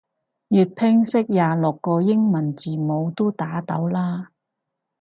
[0.49, 4.31] 粵拼識廿六個英文字母都打到啦